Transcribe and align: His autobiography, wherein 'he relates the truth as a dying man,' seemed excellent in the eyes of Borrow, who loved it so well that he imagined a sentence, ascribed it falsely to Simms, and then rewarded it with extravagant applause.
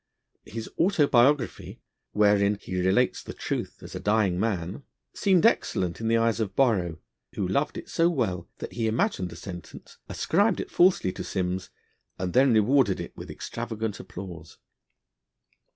His 0.47 0.67
autobiography, 0.79 1.79
wherein 2.11 2.55
'he 2.59 2.75
relates 2.81 3.21
the 3.21 3.35
truth 3.35 3.83
as 3.83 3.93
a 3.93 3.99
dying 3.99 4.39
man,' 4.39 4.81
seemed 5.13 5.45
excellent 5.45 6.01
in 6.01 6.07
the 6.07 6.17
eyes 6.17 6.39
of 6.39 6.55
Borrow, 6.55 6.97
who 7.35 7.47
loved 7.47 7.77
it 7.77 7.87
so 7.87 8.09
well 8.09 8.49
that 8.57 8.73
he 8.73 8.87
imagined 8.87 9.31
a 9.31 9.35
sentence, 9.35 9.99
ascribed 10.09 10.59
it 10.59 10.71
falsely 10.71 11.11
to 11.11 11.23
Simms, 11.23 11.69
and 12.17 12.33
then 12.33 12.51
rewarded 12.51 12.99
it 12.99 13.15
with 13.15 13.29
extravagant 13.29 13.99
applause. 13.99 14.57